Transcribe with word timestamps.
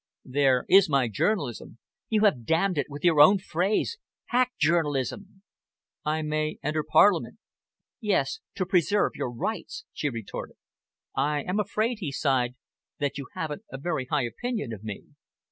"There 0.25 0.65
is 0.67 0.89
my 0.89 1.07
journalism." 1.09 1.77
"You 2.09 2.21
have 2.23 2.43
damned 2.43 2.79
it 2.79 2.87
with 2.89 3.03
your 3.03 3.21
own 3.21 3.37
phrase 3.37 3.99
'hack 4.29 4.51
journalism'!" 4.57 5.43
"I 6.03 6.23
may 6.23 6.57
enter 6.63 6.81
Parliament." 6.83 7.37
"Yes, 7.99 8.39
to 8.55 8.65
preserve 8.65 9.11
your 9.13 9.29
rights," 9.31 9.85
she 9.93 10.09
retorted. 10.09 10.55
"I 11.15 11.43
am 11.43 11.59
afraid," 11.59 11.99
he 11.99 12.11
sighed, 12.11 12.55
"that 12.97 13.19
you 13.19 13.27
haven't 13.35 13.61
a 13.71 13.77
very 13.77 14.05
high 14.05 14.25
opinion 14.25 14.73
of 14.73 14.83
me." 14.83 15.03